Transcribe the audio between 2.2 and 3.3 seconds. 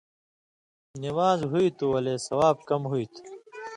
ثواب کم ہُوئ تھُو۔